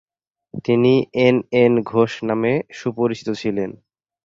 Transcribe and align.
তিনি 0.65 0.93
N 1.19 1.35
N 1.63 1.73
Ghosh 1.91 2.11
নামে 2.27 2.53
সুপরিচিত 2.79 3.29
ছিলেন। 3.41 3.69